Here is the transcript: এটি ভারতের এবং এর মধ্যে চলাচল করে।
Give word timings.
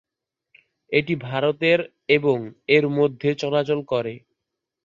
এটি 0.91 1.13
ভারতের 1.25 1.79
এবং 2.09 2.37
এর 2.69 2.85
মধ্যে 2.97 3.29
চলাচল 3.41 3.79
করে। 3.91 4.13